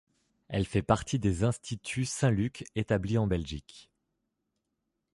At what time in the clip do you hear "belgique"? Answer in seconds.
3.27-3.91